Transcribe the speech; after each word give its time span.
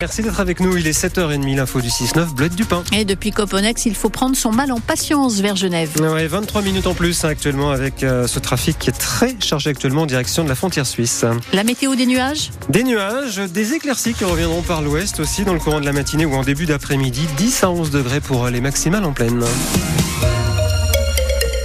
Merci 0.00 0.22
d'être 0.22 0.38
avec 0.38 0.60
nous. 0.60 0.76
Il 0.76 0.86
est 0.86 0.96
7h30, 0.96 1.56
l'info 1.56 1.80
du 1.80 1.88
6-9, 1.88 2.32
Bleuette 2.32 2.54
du 2.54 2.64
Pain. 2.64 2.84
Et 2.92 3.04
depuis 3.04 3.32
Coponex, 3.32 3.84
il 3.84 3.96
faut 3.96 4.10
prendre 4.10 4.36
son 4.36 4.52
mal 4.52 4.70
en 4.70 4.78
patience 4.78 5.40
vers 5.40 5.56
Genève. 5.56 5.90
Ouais, 6.00 6.28
23 6.28 6.62
minutes 6.62 6.86
en 6.86 6.94
plus 6.94 7.24
hein, 7.24 7.30
actuellement 7.30 7.72
avec 7.72 8.04
euh, 8.04 8.28
ce 8.28 8.38
trafic 8.38 8.78
qui 8.78 8.90
est 8.90 8.92
très 8.92 9.34
chargé 9.40 9.70
actuellement 9.70 10.02
en 10.02 10.06
direction 10.06 10.44
de 10.44 10.48
la 10.48 10.54
frontière 10.54 10.86
suisse. 10.86 11.24
La 11.52 11.64
météo 11.64 11.96
des 11.96 12.06
nuages 12.06 12.52
Des 12.68 12.84
nuages, 12.84 13.38
des 13.38 13.74
éclaircies 13.74 14.14
qui 14.14 14.22
reviendront 14.22 14.62
par 14.62 14.82
l'ouest 14.82 15.18
aussi 15.18 15.42
dans 15.42 15.52
le 15.52 15.58
courant 15.58 15.80
de 15.80 15.84
la 15.84 15.92
matinée 15.92 16.26
ou 16.26 16.34
en 16.34 16.44
début 16.44 16.66
d'après-midi. 16.66 17.26
10 17.36 17.64
à 17.64 17.70
11 17.70 17.90
degrés 17.90 18.20
pour 18.20 18.46
les 18.46 18.60
maximales 18.60 19.04
en 19.04 19.12
pleine. 19.12 19.42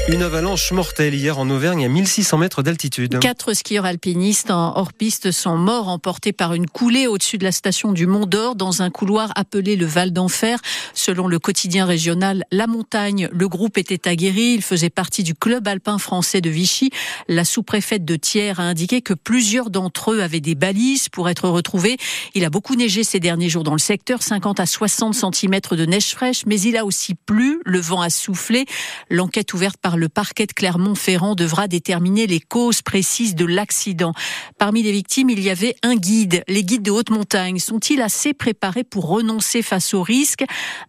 Une 0.10 0.22
avalanche 0.22 0.74
mortelle 0.74 1.14
hier 1.14 1.40
en 1.40 1.50
Auvergne 1.50 1.86
à 1.86 1.88
1600 1.88 2.38
mètres 2.38 2.62
d'altitude. 2.62 3.20
Quatre 3.20 3.54
skieurs 3.54 3.86
alpinistes 3.86 4.52
en 4.52 4.78
hors-piste 4.78 5.32
sont 5.32 5.56
morts 5.56 5.88
emportés 5.88 6.34
par 6.34 6.54
une 6.54 6.68
coulée 6.68 7.08
au-dessus 7.08 7.38
de 7.38 7.46
la 7.46 7.54
station 7.54 7.94
du 7.94 8.06
Mont 8.06 8.26
d'Or 8.26 8.56
dans 8.58 8.82
un 8.82 8.90
couloir 8.90 9.32
appelé 9.36 9.78
le 9.78 9.86
Val 9.86 10.12
d'Enfer. 10.12 10.60
Selon 10.94 11.30
le 11.30 11.40
quotidien 11.40 11.86
régional 11.86 12.44
La 12.52 12.68
Montagne, 12.68 13.30
le 13.32 13.48
groupe 13.48 13.78
était 13.78 14.10
aguerri. 14.10 14.56
Il 14.56 14.62
faisait 14.62 14.90
partie 14.90 15.24
du 15.24 15.36
club 15.36 15.70
alpin 15.70 15.98
français 15.98 16.42
de 16.42 16.50
Vichy. 16.50 16.90
La 17.30 17.46
sous-préfète 17.46 18.04
de 18.04 18.18
Thiers 18.18 18.60
a 18.60 18.64
indiqué 18.64 19.02
que 19.02 19.14
plusieurs 19.14 19.70
d'entre 19.70 20.12
eux 20.12 20.22
avaient 20.22 20.42
des 20.42 20.56
balises 20.56 21.08
pour 21.08 21.30
être 21.30 21.48
retrouvés. 21.48 21.96
Il 22.36 22.44
a 22.44 22.50
beaucoup 22.50 22.76
neigé 22.76 23.06
ces 23.06 23.22
derniers 23.22 23.48
jours 23.48 23.64
dans 23.64 23.72
le 23.72 23.80
secteur, 23.80 24.22
50 24.22 24.60
à 24.60 24.66
60 24.66 25.16
cm 25.16 25.60
de 25.72 25.86
neige 25.86 26.12
fraîche, 26.12 26.46
mais 26.46 26.60
il 26.60 26.76
a 26.76 26.84
aussi 26.84 27.16
plu, 27.16 27.62
le 27.64 27.80
vent 27.80 28.02
a 28.02 28.10
soufflé. 28.10 28.66
L'enquête 29.10 29.54
ouverte 29.54 29.78
par 29.78 29.93
le 29.98 30.10
parquet 30.10 30.46
de 30.46 30.54
Clermont-Ferrand 30.54 31.36
devra 31.36 31.68
déterminer 31.68 32.28
les 32.28 32.40
causes 32.40 32.82
précises 32.82 33.36
de 33.36 33.46
l'accident. 33.46 34.14
Parmi 34.58 34.84
les 34.84 34.92
victimes, 34.92 35.30
il 35.30 35.40
y 35.40 35.50
avait 35.50 35.76
un 35.84 35.96
guide. 35.96 36.44
Les 36.48 36.64
guides 36.64 36.84
de 36.84 36.92
haute 36.92 37.10
montagne 37.10 37.60
sont-ils 37.60 38.02
assez 38.02 38.34
préparés 38.34 38.84
pour 38.84 39.08
renoncer 39.08 39.62
face 39.62 39.94
au 39.94 40.02
risque? 40.02 40.44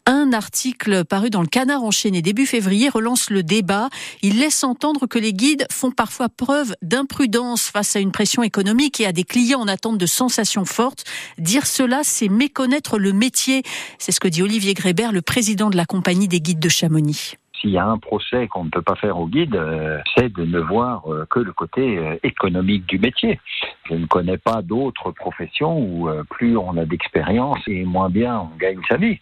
Un 0.06 0.32
article 0.32 1.04
paru 1.04 1.30
dans 1.30 1.42
le 1.42 1.46
Canard 1.46 1.84
enchaîné 1.84 2.22
début 2.22 2.46
février 2.46 2.88
relance 2.88 3.30
le 3.30 3.42
débat. 3.42 3.88
Il 4.22 4.38
laisse 4.38 4.64
entendre 4.64 5.06
que 5.06 5.18
les 5.18 5.32
guides 5.32 5.66
font 5.70 5.90
parfois 5.90 6.28
preuve 6.28 6.74
d'imprudence 6.82 7.62
face 7.62 7.96
à 7.96 8.00
une 8.00 8.12
pression 8.12 8.42
économique 8.42 9.00
et 9.00 9.06
à 9.06 9.12
des 9.12 9.24
clients 9.24 9.60
en 9.60 9.68
attente 9.68 9.98
de 9.98 10.06
sensations 10.06 10.64
fortes. 10.64 11.04
Dire 11.38 11.66
cela, 11.66 12.00
c'est 12.02 12.28
méconnaître 12.28 12.98
le 12.98 13.12
métier. 13.12 13.62
C'est 13.98 14.12
ce 14.12 14.20
que 14.20 14.28
dit 14.28 14.42
Olivier 14.42 14.74
Grébert, 14.74 15.12
le 15.12 15.22
président 15.22 15.70
de 15.70 15.76
la 15.76 15.86
compagnie 15.86 16.28
des 16.28 16.40
guides 16.40 16.60
de 16.60 16.68
Chamonix 16.68 17.36
s'il 17.64 17.72
y 17.72 17.78
a 17.78 17.86
un 17.86 17.98
procès 17.98 18.46
qu'on 18.46 18.64
ne 18.64 18.70
peut 18.70 18.82
pas 18.82 18.94
faire 18.94 19.18
au 19.18 19.26
guide, 19.26 19.56
euh, 19.56 19.98
c'est 20.14 20.30
de 20.30 20.44
ne 20.44 20.60
voir 20.60 21.10
euh, 21.10 21.26
que 21.30 21.40
le 21.40 21.52
côté 21.52 21.96
euh, 21.98 22.16
économique 22.22 22.86
du 22.86 22.98
métier. 22.98 23.40
Je 23.88 23.94
ne 23.94 24.06
connais 24.06 24.38
pas 24.38 24.62
d'autres 24.62 25.10
professions 25.10 25.78
où 25.78 26.08
plus 26.30 26.56
on 26.56 26.76
a 26.76 26.84
d'expérience 26.84 27.58
et 27.66 27.84
moins 27.84 28.08
bien 28.08 28.48
on 28.52 28.56
gagne 28.56 28.80
sa 28.88 28.96
vie. 28.96 29.18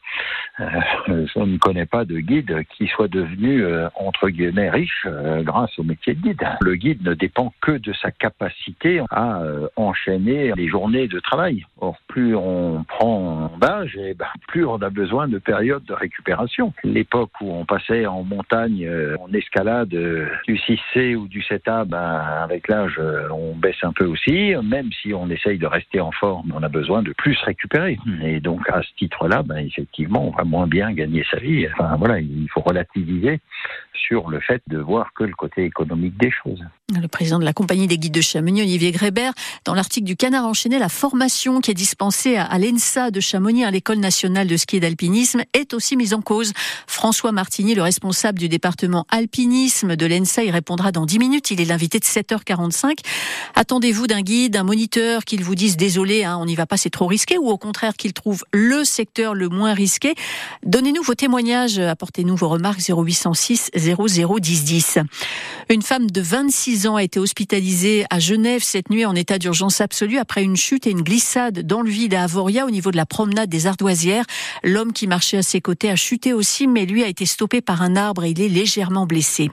je 0.59 1.39
ne 1.39 1.59
connais 1.59 1.87
pas 1.87 2.05
de 2.05 2.19
guide 2.19 2.65
qui 2.77 2.87
soit 2.87 3.09
devenu 3.09 3.65
entre 3.95 4.29
guillemets 4.29 4.71
riche 4.71 5.07
grâce 5.41 5.77
au 5.79 5.83
métier 5.83 6.15
de 6.15 6.21
guide. 6.21 6.43
Le 6.61 6.75
guide 6.77 7.03
ne 7.03 7.15
dépend 7.15 7.53
que 7.61 7.73
de 7.73 7.93
sa 7.93 8.11
capacité 8.11 9.03
à 9.11 9.43
enchaîner 9.77 10.53
les 10.57 10.69
journées 10.69 11.09
de 11.09 11.21
travail. 11.21 11.67
Or, 11.81 11.97
plus 12.09 12.37
on 12.37 12.85
prend 12.85 13.51
d'âge, 13.61 13.97
et 13.97 14.15
ben, 14.15 14.27
plus 14.49 14.65
on 14.65 14.77
a 14.77 14.91
besoin 14.91 15.29
de 15.29 15.39
périodes 15.39 15.85
de 15.85 15.95
récupération. 15.95 16.73
L'époque 16.85 17.31
où 17.41 17.51
on 17.53 17.65
passait 17.65 18.07
en 18.07 18.23
montagne, 18.23 18.85
euh, 18.85 19.17
en 19.21 19.33
escalade 19.33 19.93
euh, 19.95 20.29
du 20.47 20.57
6C 20.57 21.17
ou 21.17 21.29
du 21.29 21.41
7A, 21.41 21.85
ben, 21.85 21.99
avec 21.99 22.69
l'âge, 22.69 22.97
euh, 22.99 23.29
on 23.31 23.55
baisse 23.55 23.83
un 23.83 23.93
peu 23.93 24.07
aussi. 24.07 24.52
Même 24.61 24.91
si 25.01 25.15
on 25.15 25.31
essaye 25.31 25.59
de 25.59 25.67
rester 25.67 26.01
en 26.01 26.13
forme, 26.13 26.53
on 26.55 26.63
a 26.63 26.69
besoin 26.69 27.03
de 27.03 27.13
plus 27.13 27.39
récupérer. 27.45 27.99
Et 28.23 28.41
donc, 28.41 28.69
à 28.69 28.83
ce 28.83 28.89
titre-là, 28.99 29.43
ben, 29.43 29.59
effectivement, 29.59 30.27
on 30.29 30.31
va 30.31 30.45
moins 30.45 30.67
bien 30.67 30.93
gagner 30.93 31.25
sa 31.31 31.39
vie. 31.39 31.67
Enfin, 31.73 31.97
voilà, 31.97 32.21
il 32.21 32.49
faut 32.53 32.61
relativiser 32.61 33.41
sur 33.95 34.29
le 34.29 34.41
fait 34.41 34.63
de 34.69 34.79
voir 34.79 35.13
que 35.15 35.25
le 35.25 35.35
côté 35.35 35.65
économique 35.65 36.17
des 36.19 36.31
choses. 36.31 36.63
Le 37.01 37.09
président 37.09 37.39
de 37.39 37.45
la 37.45 37.53
compagnie 37.53 37.87
des 37.87 37.99
guides 37.99 38.15
de 38.15 38.21
Chamonix, 38.21 38.63
Olivier 38.63 38.91
Grébert, 38.91 39.33
dans 39.65 39.75
l'article 39.75 40.07
du 40.07 40.17
Canard 40.17 40.47
enchaîné, 40.47 40.79
la 40.79 40.89
formation 40.89 41.61
qui 41.61 41.71
est 41.71 41.75
dispensée 41.75 42.37
à 42.37 42.59
l'ENSA 42.59 43.11
de 43.11 43.21
Chamonix, 43.21 43.65
à 43.65 43.71
l'école 43.71 43.99
nationale 43.99 44.47
de 44.47 44.57
ski 44.57 44.77
et 44.77 44.81
d'alpinisme, 44.81 45.43
est 45.55 45.73
aussi 45.73 45.97
mise 45.97 46.13
en 46.13 46.21
cause. 46.21 46.53
François 46.87 47.33
Martini, 47.33 47.75
le 47.75 47.83
responsable 47.83 48.39
du 48.39 48.49
département 48.49 49.07
alpinisme 49.11 49.97
de 49.97 50.07
l'ENSA, 50.07 50.45
il 50.45 50.51
répondra 50.51 50.93
dans 50.93 51.07
10 51.07 51.19
minutes. 51.19 51.51
Il 51.51 51.61
est 51.61 51.65
l'invité 51.65 51.99
de 51.99 52.05
7h45. 52.05 52.99
Attendez-vous 53.55 54.07
d'un 54.07 54.21
guide, 54.23 54.42
d'un 54.49 54.63
moniteur 54.63 55.25
qu'il 55.25 55.45
vous 55.45 55.55
dise 55.55 55.77
désolé, 55.77 56.25
hein, 56.25 56.39
on 56.41 56.47
n'y 56.47 56.55
va 56.55 56.67
pas, 56.67 56.77
c'est 56.77 56.91
trop 56.91 57.07
risqué, 57.07 57.39
ou 57.39 57.49
au 57.49 57.59
contraire 57.59 57.95
qu'il 57.95 58.13
trouve 58.13 58.45
le 58.53 58.85
secteur 58.85 59.35
le 59.35 59.49
moins 59.49 59.75
risqué. 59.75 60.15
Donnez-nous 60.65 61.03
vos 61.03 61.15
témoignages, 61.15 61.79
apportez-nous 61.79 62.37
vos 62.37 62.49
remarques 62.49 62.81
0806 62.81 63.71
00 63.75 64.39
10 64.39 64.65
10. 64.65 64.99
Une 65.69 65.83
femme 65.83 66.11
de 66.11 66.21
26 66.21 66.87
ans 66.87 66.97
a 66.97 67.03
été 67.03 67.19
hospitalisée 67.19 68.05
à 68.11 68.19
Genève 68.19 68.63
cette 68.63 68.91
nuit 68.91 69.05
en 69.05 69.15
état 69.15 69.39
d'urgence 69.39 69.81
absolue 69.81 70.19
après 70.19 70.43
une 70.43 70.57
chute 70.57 70.87
et 70.87 70.91
une 70.91 71.03
glissade 71.03 71.61
dans 71.61 71.83
le 71.83 71.91
vide 71.91 72.15
à 72.15 72.25
Avoria 72.25 72.67
au 72.67 72.71
niveau 72.71 72.91
de 72.91 72.97
la 72.97 73.07
promenade 73.07 73.49
des 73.49 73.67
Ardoisières. 73.67 74.25
L'homme 74.65 74.93
qui 74.93 75.07
marchait 75.07 75.39
à 75.39 75.43
ses 75.43 75.61
côtés 75.61 75.91
a 75.91 75.97
chuté 75.97 76.33
aussi, 76.33 76.67
mais 76.67 76.87
lui 76.87 77.03
a 77.03 77.09
été 77.09 77.27
stoppé 77.27 77.61
par 77.61 77.83
un 77.83 77.97
arbre 77.97 78.25
et 78.25 78.31
il 78.31 78.41
est 78.41 78.49
légèrement 78.49 79.07
blessé. 79.07 79.51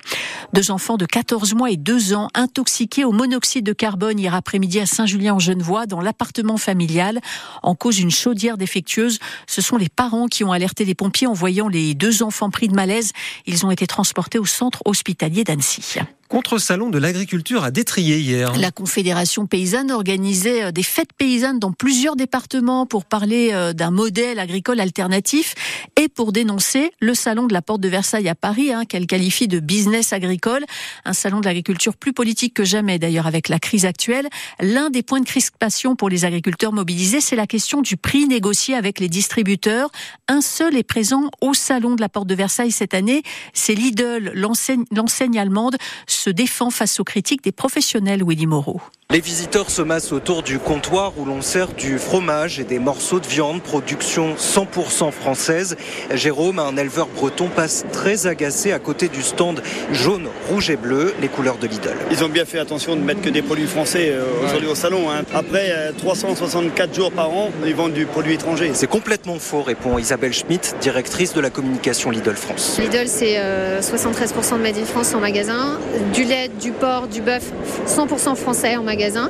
Deux 0.53 0.71
enfants 0.71 0.97
de 0.97 1.05
14 1.05 1.53
mois 1.53 1.71
et 1.71 1.77
2 1.77 2.13
ans 2.13 2.29
intoxiqués 2.33 3.05
au 3.05 3.11
monoxyde 3.11 3.65
de 3.65 3.73
carbone 3.73 4.19
hier 4.19 4.33
après-midi 4.33 4.78
à 4.81 4.85
Saint-Julien-en-Genevois 4.85 5.85
dans 5.85 6.01
l'appartement 6.01 6.57
familial 6.57 7.19
en 7.63 7.75
cause 7.75 7.97
d'une 7.97 8.11
chaudière 8.11 8.57
défectueuse. 8.57 9.19
Ce 9.47 9.61
sont 9.61 9.77
les 9.77 9.89
parents 9.89 10.27
qui 10.27 10.43
ont 10.43 10.51
alerté 10.51 10.85
les 10.85 10.95
pompiers 10.95 11.27
en 11.27 11.33
voyant 11.33 11.67
les 11.67 11.93
deux 11.93 12.23
enfants 12.23 12.49
pris 12.49 12.67
de 12.67 12.75
malaise. 12.75 13.11
Ils 13.45 13.65
ont 13.65 13.71
été 13.71 13.87
transportés 13.87 14.39
au 14.39 14.45
centre 14.45 14.81
hospitalier 14.85 15.43
d'Annecy. 15.43 15.99
Contre-salon 16.29 16.91
de 16.91 16.99
l'agriculture 16.99 17.63
à 17.63 17.71
Détrier 17.71 18.19
hier. 18.19 18.55
La 18.59 18.69
Confédération 18.69 19.47
paysanne 19.47 19.89
organisait 19.89 20.65
euh, 20.65 20.71
des 20.71 20.83
fêtes 20.83 21.11
paysannes 21.17 21.57
dans 21.57 21.71
plusieurs 21.71 22.15
départements 22.15 22.85
pour 22.85 23.05
parler 23.05 23.49
euh, 23.51 23.73
d'un 23.73 23.89
modèle 23.89 24.37
agricole 24.37 24.79
alternatif 24.79 25.55
et 25.99 26.07
pour 26.07 26.31
dénoncer 26.31 26.91
le 26.99 27.15
salon 27.15 27.47
de 27.47 27.53
la 27.53 27.63
Porte 27.63 27.81
de 27.81 27.89
Versailles 27.89 28.29
à 28.29 28.35
Paris, 28.35 28.71
hein, 28.71 28.85
qu'elle 28.85 29.07
qualifie 29.07 29.47
de 29.47 29.59
business 29.59 30.13
agricole. 30.13 30.63
Un 31.03 31.13
salon 31.13 31.39
de 31.39 31.45
l'agriculture 31.45 31.97
plus 31.97 32.13
politique 32.13 32.53
que 32.53 32.63
jamais 32.63 32.99
d'ailleurs 32.99 33.25
avec 33.25 33.49
la 33.49 33.57
crise 33.57 33.85
actuelle. 33.85 34.29
L'un 34.61 34.91
des 34.91 35.01
points 35.01 35.21
de 35.21 35.25
crispation 35.25 35.95
pour 35.95 36.09
les 36.09 36.25
agriculteurs 36.25 36.73
mobilisés, 36.73 37.21
c'est 37.21 37.35
la 37.35 37.47
question 37.47 37.81
du 37.81 37.97
prix 37.97 38.27
négocié 38.27 38.75
avec 38.75 38.99
les 38.99 39.09
distributeurs. 39.09 39.89
Un 40.27 40.41
seul 40.41 40.77
est 40.77 40.83
présent 40.83 41.31
au 41.41 41.55
salon 41.55 41.95
de 41.95 42.01
la 42.01 42.09
Porte 42.09 42.27
de 42.27 42.35
Versailles 42.35 42.71
cette 42.71 42.93
année, 42.93 43.23
c'est 43.53 43.73
Lidl, 43.73 44.31
l'enseigne 44.35 45.39
allemande 45.39 45.75
se 46.19 46.29
défend 46.29 46.69
face 46.69 46.99
aux 46.99 47.03
critiques 47.03 47.43
des 47.43 47.51
professionnels, 47.51 48.23
Willy 48.25 48.45
Moreau. 48.45 48.81
Les 49.11 49.21
visiteurs 49.21 49.71
se 49.71 49.81
massent 49.81 50.11
autour 50.11 50.43
du 50.43 50.59
comptoir 50.59 51.13
où 51.17 51.25
l'on 51.25 51.41
sert 51.41 51.69
du 51.69 51.97
fromage 51.97 52.59
et 52.59 52.63
des 52.63 52.77
morceaux 52.77 53.19
de 53.19 53.25
viande, 53.25 53.59
production 53.59 54.35
100% 54.35 55.11
française. 55.11 55.77
Jérôme, 56.13 56.59
un 56.59 56.77
éleveur 56.77 57.07
breton, 57.07 57.47
passe 57.47 57.85
très 57.91 58.27
agacé 58.27 58.71
à 58.71 58.77
côté 58.77 59.07
du 59.07 59.23
stand 59.23 59.63
jaune, 59.91 60.27
rouge 60.47 60.69
et 60.69 60.75
bleu, 60.75 61.15
les 61.21 61.27
couleurs 61.27 61.57
de 61.57 61.65
Lidl. 61.65 61.95
Ils 62.11 62.23
ont 62.23 62.29
bien 62.29 62.45
fait 62.45 62.59
attention 62.59 62.95
de 62.95 63.01
mettre 63.01 63.21
que 63.21 63.31
des 63.31 63.41
produits 63.41 63.65
français 63.65 64.11
euh, 64.11 64.25
aujourd'hui 64.45 64.69
au 64.69 64.75
salon. 64.75 65.09
Hein. 65.09 65.23
Après 65.33 65.91
364 65.97 66.91
euh, 66.91 66.93
jours 66.93 67.11
par 67.11 67.31
an, 67.31 67.49
ils 67.65 67.73
vendent 67.73 67.93
du 67.93 68.05
produit 68.05 68.35
étranger. 68.35 68.69
C'est 68.75 68.85
complètement 68.85 69.39
faux, 69.39 69.63
répond 69.63 69.97
Isabelle 69.97 70.33
Schmitt, 70.33 70.75
directrice 70.81 71.33
de 71.33 71.41
la 71.41 71.49
communication 71.49 72.11
Lidl 72.11 72.35
France. 72.35 72.79
Lidl, 72.79 73.07
c'est 73.07 73.37
73% 73.37 73.39
euh, 73.39 74.57
de 74.57 74.61
Made 74.61 74.77
in 74.77 74.85
France 74.85 75.15
en 75.15 75.19
magasin, 75.19 75.79
du 76.13 76.23
lait, 76.23 76.49
du 76.61 76.71
porc, 76.71 77.07
du 77.07 77.21
bœuf, 77.21 77.51
100% 77.87 78.35
français 78.35 78.75
en 78.75 78.83
magasin 78.83 79.29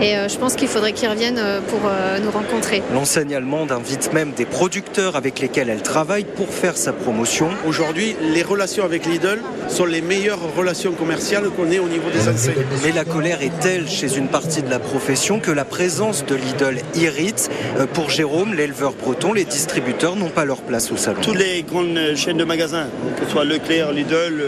et 0.00 0.16
euh, 0.16 0.28
je 0.28 0.38
pense 0.38 0.54
qu'il 0.54 0.68
faudrait 0.68 0.92
qu'ils 0.92 1.08
reviennent 1.08 1.38
euh, 1.38 1.60
pour 1.60 1.80
euh, 1.86 2.18
nous 2.20 2.30
rencontrer. 2.30 2.82
L'enseigne 2.94 3.34
allemande 3.34 3.72
invite 3.72 4.12
même 4.12 4.32
des 4.32 4.44
producteurs 4.44 5.16
avec 5.16 5.40
lesquels 5.40 5.68
elle 5.68 5.82
travaille 5.82 6.24
pour 6.24 6.48
faire 6.48 6.76
sa 6.76 6.92
promotion. 6.92 7.48
Aujourd'hui, 7.66 8.14
les 8.32 8.42
relations 8.42 8.84
avec 8.84 9.06
Lidl 9.06 9.40
sont 9.68 9.86
les 9.86 10.00
meilleures 10.00 10.54
relations 10.56 10.92
commerciales 10.92 11.50
qu'on 11.50 11.70
ait 11.70 11.80
au 11.80 11.88
niveau 11.88 12.10
des 12.10 12.28
enseignes. 12.28 12.54
Mais 12.84 12.92
la 12.92 13.04
colère 13.04 13.42
est 13.42 13.58
telle 13.60 13.88
chez 13.88 14.16
une 14.16 14.28
partie 14.28 14.62
de 14.62 14.70
la 14.70 14.78
profession 14.78 15.40
que 15.40 15.50
la 15.50 15.64
présence 15.64 16.24
de 16.24 16.36
Lidl 16.36 16.78
irrite. 16.94 17.50
Pour 17.92 18.10
Jérôme, 18.10 18.54
l'éleveur 18.54 18.92
breton, 18.92 19.32
les 19.32 19.44
distributeurs 19.44 20.14
n'ont 20.14 20.28
pas 20.28 20.44
leur 20.44 20.62
place 20.62 20.92
au 20.92 20.96
salon. 20.96 21.20
Toutes 21.22 21.38
les 21.38 21.62
grandes 21.62 21.98
chaînes 22.14 22.36
de 22.36 22.44
magasins, 22.44 22.86
que 23.18 23.24
ce 23.24 23.30
soit 23.32 23.44
Leclerc, 23.44 23.92
Lidl, 23.92 24.42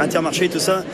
Intermarché, 0.00 0.48
tout 0.48 0.58
ça, 0.58 0.84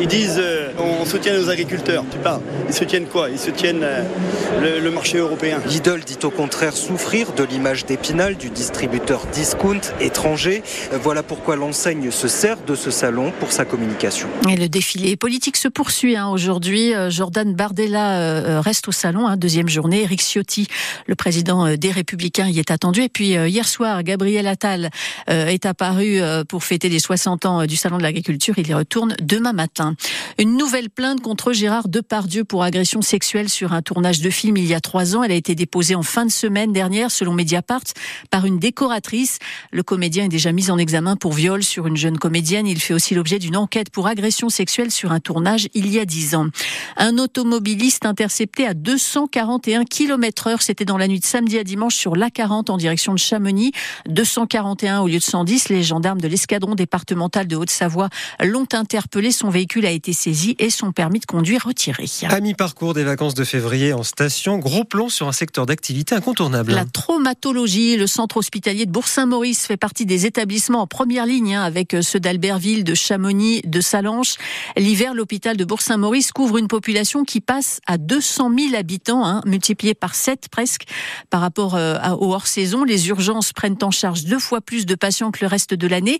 Ils 0.00 0.06
disent 0.06 0.38
euh, 0.38 0.72
on 0.78 1.04
soutient 1.04 1.38
nos 1.38 1.48
agriculteurs. 1.48 2.04
Tu 2.10 2.18
parles. 2.18 2.42
Ils 2.68 2.74
soutiennent 2.74 3.06
quoi? 3.06 3.30
Ils 3.30 3.38
soutiennent 3.38 3.82
euh, 3.82 4.02
le, 4.60 4.80
le, 4.80 4.90
marché 4.90 5.18
européen. 5.18 5.60
Lidl 5.66 6.00
dit 6.04 6.18
au 6.24 6.30
contraire 6.30 6.76
souffrir 6.76 7.32
de 7.32 7.44
l'image 7.44 7.86
d'Épinal 7.86 8.36
du 8.36 8.50
distributeur 8.50 9.26
discount 9.32 9.80
étranger. 10.00 10.62
Voilà 11.02 11.22
pourquoi 11.22 11.56
l'enseigne 11.56 12.10
se 12.10 12.28
sert 12.28 12.58
de 12.66 12.74
ce 12.74 12.90
salon 12.90 13.32
pour 13.38 13.52
sa 13.52 13.64
communication. 13.64 14.28
Et 14.50 14.56
le 14.56 14.68
défilé 14.68 15.16
politique 15.16 15.56
se 15.56 15.68
poursuit 15.68 16.16
hein, 16.16 16.28
aujourd'hui. 16.28 16.92
Jordan 17.08 17.54
Bardella 17.54 18.60
reste 18.60 18.88
au 18.88 18.92
salon, 18.92 19.26
hein, 19.26 19.36
deuxième 19.36 19.68
journée. 19.68 20.02
Eric 20.02 20.20
Ciotti, 20.20 20.68
le 21.06 21.14
président 21.14 21.76
des 21.76 21.90
Républicains, 21.90 22.48
y 22.48 22.58
est 22.58 22.70
attendu. 22.70 23.02
Et 23.02 23.08
puis 23.08 23.30
hier 23.30 23.66
soir, 23.66 24.02
Gabriel 24.02 24.46
Attal 24.46 24.90
est 25.26 25.66
apparu 25.66 26.20
pour 26.48 26.64
fêter 26.64 26.88
les 26.88 26.98
60 26.98 27.46
ans 27.46 27.66
du 27.66 27.76
salon 27.76 27.98
de 27.98 28.02
l'agriculture. 28.02 28.54
Il 28.58 28.68
y 28.68 28.74
retourne 28.74 29.14
demain 29.20 29.52
matin. 29.52 29.75
Une 30.38 30.56
nouvelle 30.56 30.90
plainte 30.90 31.20
contre 31.20 31.52
Gérard 31.52 31.88
Depardieu 31.88 32.44
pour 32.44 32.62
agression 32.62 33.02
sexuelle 33.02 33.48
sur 33.48 33.72
un 33.72 33.82
tournage 33.82 34.20
de 34.20 34.30
film 34.30 34.56
il 34.56 34.64
y 34.64 34.74
a 34.74 34.80
trois 34.80 35.16
ans. 35.16 35.22
Elle 35.22 35.32
a 35.32 35.36
été 35.36 35.54
déposée 35.54 35.94
en 35.94 36.02
fin 36.02 36.24
de 36.24 36.30
semaine 36.30 36.72
dernière, 36.72 37.10
selon 37.10 37.32
Mediapart, 37.32 37.82
par 38.30 38.46
une 38.46 38.58
décoratrice. 38.58 39.38
Le 39.72 39.82
comédien 39.82 40.24
est 40.24 40.28
déjà 40.28 40.52
mis 40.52 40.70
en 40.70 40.78
examen 40.78 41.16
pour 41.16 41.32
viol 41.32 41.62
sur 41.62 41.86
une 41.86 41.96
jeune 41.96 42.18
comédienne. 42.18 42.66
Il 42.66 42.80
fait 42.80 42.94
aussi 42.94 43.14
l'objet 43.14 43.38
d'une 43.38 43.56
enquête 43.56 43.90
pour 43.90 44.06
agression 44.06 44.48
sexuelle 44.48 44.90
sur 44.90 45.12
un 45.12 45.20
tournage 45.20 45.68
il 45.74 45.88
y 45.88 45.98
a 45.98 46.04
dix 46.04 46.34
ans. 46.34 46.46
Un 46.96 47.18
automobiliste 47.18 48.06
intercepté 48.06 48.66
à 48.66 48.74
241 48.74 49.84
km 49.84 50.46
heure. 50.48 50.62
C'était 50.62 50.84
dans 50.84 50.98
la 50.98 51.08
nuit 51.08 51.20
de 51.20 51.26
samedi 51.26 51.58
à 51.58 51.64
dimanche 51.64 51.96
sur 51.96 52.14
l'A40 52.16 52.70
en 52.70 52.76
direction 52.76 53.12
de 53.12 53.18
Chamonix. 53.18 53.72
241 54.08 55.00
au 55.00 55.08
lieu 55.08 55.18
de 55.18 55.22
110. 55.22 55.68
Les 55.68 55.82
gendarmes 55.82 56.20
de 56.20 56.28
l'escadron 56.28 56.74
départemental 56.74 57.46
de 57.46 57.56
Haute-Savoie 57.56 58.08
l'ont 58.42 58.68
interpellé. 58.72 59.30
Son 59.30 59.50
véhicule 59.50 59.65
a 59.84 59.90
été 59.90 60.12
saisi 60.12 60.54
et 60.58 60.70
son 60.70 60.92
permis 60.92 61.20
de 61.20 61.26
conduire 61.26 61.64
retiré. 61.64 62.06
À 62.28 62.40
mi-parcours 62.40 62.94
des 62.94 63.04
vacances 63.04 63.34
de 63.34 63.44
février 63.44 63.92
en 63.92 64.02
station, 64.02 64.58
gros 64.58 64.84
plan 64.84 65.08
sur 65.08 65.28
un 65.28 65.32
secteur 65.32 65.66
d'activité 65.66 66.14
incontournable. 66.14 66.72
La 66.72 66.84
traumatologie, 66.84 67.96
le 67.96 68.06
centre 68.06 68.36
hospitalier 68.36 68.86
de 68.86 68.90
Bourg-Saint-Maurice 68.90 69.66
fait 69.66 69.76
partie 69.76 70.06
des 70.06 70.26
établissements 70.26 70.82
en 70.82 70.86
première 70.86 71.26
ligne 71.26 71.56
hein, 71.56 71.62
avec 71.62 71.94
euh, 71.94 72.02
ceux 72.02 72.20
d'Albertville, 72.20 72.84
de 72.84 72.94
Chamonix, 72.94 73.62
de 73.64 73.80
Salanches. 73.80 74.36
L'hiver, 74.76 75.14
l'hôpital 75.14 75.56
de 75.56 75.64
Bourg-Saint-Maurice 75.64 76.32
couvre 76.32 76.58
une 76.58 76.68
population 76.68 77.24
qui 77.24 77.40
passe 77.40 77.80
à 77.86 77.98
200 77.98 78.50
000 78.56 78.74
habitants, 78.74 79.24
hein, 79.26 79.42
multiplié 79.46 79.94
par 79.94 80.14
7 80.14 80.48
presque 80.50 80.84
par 81.30 81.40
rapport 81.40 81.74
euh, 81.74 81.98
au 82.18 82.32
hors-saison. 82.32 82.84
Les 82.84 83.08
urgences 83.08 83.52
prennent 83.52 83.78
en 83.82 83.90
charge 83.90 84.24
deux 84.24 84.38
fois 84.38 84.60
plus 84.60 84.86
de 84.86 84.94
patients 84.94 85.30
que 85.30 85.38
le 85.42 85.48
reste 85.48 85.74
de 85.74 85.86
l'année 85.86 86.18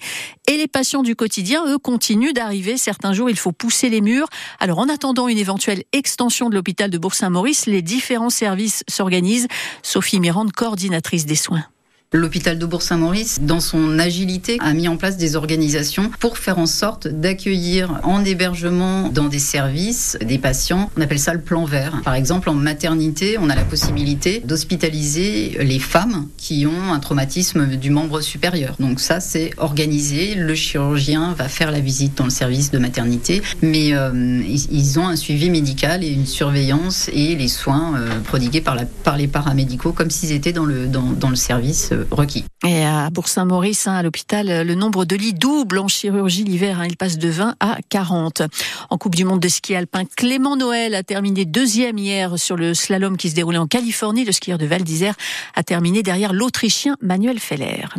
et 0.48 0.56
les 0.56 0.68
patients 0.68 1.02
du 1.02 1.16
quotidien, 1.16 1.64
eux, 1.66 1.78
continuent 1.78 2.32
d'arriver. 2.32 2.76
Certains 2.76 3.12
jours, 3.12 3.28
il 3.36 3.38
faut 3.38 3.52
pousser 3.52 3.90
les 3.90 4.00
murs. 4.00 4.28
Alors, 4.60 4.78
en 4.78 4.88
attendant 4.88 5.28
une 5.28 5.36
éventuelle 5.36 5.84
extension 5.92 6.48
de 6.48 6.54
l'hôpital 6.54 6.88
de 6.88 6.96
Bourg-Saint-Maurice, 6.96 7.66
les 7.66 7.82
différents 7.82 8.30
services 8.30 8.82
s'organisent. 8.88 9.46
Sophie 9.82 10.20
Mirande, 10.20 10.52
coordinatrice 10.52 11.26
des 11.26 11.36
soins. 11.36 11.66
L'hôpital 12.12 12.56
de 12.56 12.64
Bourg-Saint-Maurice, 12.64 13.40
dans 13.42 13.58
son 13.58 13.98
agilité, 13.98 14.58
a 14.60 14.72
mis 14.74 14.86
en 14.86 14.96
place 14.96 15.16
des 15.16 15.34
organisations 15.34 16.08
pour 16.20 16.38
faire 16.38 16.60
en 16.60 16.66
sorte 16.66 17.08
d'accueillir 17.08 18.00
en 18.04 18.24
hébergement 18.24 19.08
dans 19.08 19.26
des 19.26 19.40
services 19.40 20.16
des 20.24 20.38
patients. 20.38 20.88
On 20.96 21.00
appelle 21.00 21.18
ça 21.18 21.34
le 21.34 21.40
plan 21.40 21.64
vert. 21.64 22.00
Par 22.04 22.14
exemple, 22.14 22.48
en 22.48 22.54
maternité, 22.54 23.38
on 23.40 23.50
a 23.50 23.56
la 23.56 23.64
possibilité 23.64 24.40
d'hospitaliser 24.44 25.58
les 25.60 25.80
femmes 25.80 26.28
qui 26.36 26.64
ont 26.64 26.92
un 26.92 27.00
traumatisme 27.00 27.74
du 27.74 27.90
membre 27.90 28.20
supérieur. 28.20 28.76
Donc 28.78 29.00
ça, 29.00 29.18
c'est 29.18 29.50
organisé. 29.56 30.36
Le 30.36 30.54
chirurgien 30.54 31.32
va 31.32 31.48
faire 31.48 31.72
la 31.72 31.80
visite 31.80 32.16
dans 32.16 32.24
le 32.24 32.30
service 32.30 32.70
de 32.70 32.78
maternité, 32.78 33.42
mais 33.62 33.94
euh, 33.94 34.42
ils 34.46 35.00
ont 35.00 35.08
un 35.08 35.16
suivi 35.16 35.50
médical 35.50 36.04
et 36.04 36.08
une 36.08 36.26
surveillance 36.26 37.10
et 37.12 37.34
les 37.34 37.48
soins 37.48 37.98
euh, 37.98 38.20
prodigués 38.20 38.60
par, 38.60 38.76
les 39.16 39.26
paramédicaux 39.26 39.90
comme 39.90 40.10
s'ils 40.10 40.30
étaient 40.30 40.52
dans 40.52 40.64
le 40.64 41.34
service 41.34 41.90
requis. 42.10 42.44
Et 42.66 42.84
à 42.84 43.10
Bourg-Saint-Maurice, 43.10 43.86
hein, 43.86 43.94
à 43.94 44.02
l'hôpital, 44.02 44.66
le 44.66 44.74
nombre 44.74 45.04
de 45.04 45.16
lits 45.16 45.34
double 45.34 45.78
en 45.78 45.88
chirurgie 45.88 46.44
l'hiver. 46.44 46.80
Hein, 46.80 46.86
il 46.88 46.96
passe 46.96 47.18
de 47.18 47.28
20 47.28 47.54
à 47.60 47.78
40. 47.88 48.42
En 48.90 48.98
Coupe 48.98 49.14
du 49.14 49.24
Monde 49.24 49.40
de 49.40 49.48
ski 49.48 49.74
alpin, 49.74 50.04
Clément 50.16 50.56
Noël 50.56 50.94
a 50.94 51.02
terminé 51.02 51.44
deuxième 51.44 51.98
hier 51.98 52.38
sur 52.38 52.56
le 52.56 52.74
slalom 52.74 53.16
qui 53.16 53.30
se 53.30 53.34
déroulait 53.34 53.58
en 53.58 53.66
Californie. 53.66 54.24
Le 54.24 54.32
skieur 54.32 54.58
de 54.58 54.66
Val 54.66 54.82
d'Isère 54.82 55.14
a 55.54 55.62
terminé 55.62 56.02
derrière 56.02 56.32
l'Autrichien 56.32 56.96
Manuel 57.00 57.38
Feller. 57.38 57.88